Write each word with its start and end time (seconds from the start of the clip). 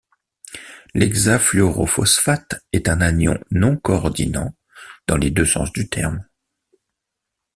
L'hexafluorophosphate 0.95 2.55
est 2.73 2.89
un 2.89 3.01
anion 3.01 3.37
non 3.51 3.77
coordinant 3.77 4.55
dans 5.05 5.15
les 5.15 5.29
deux 5.29 5.45
sens 5.45 5.71
du 5.73 5.89
terme. 5.89 6.25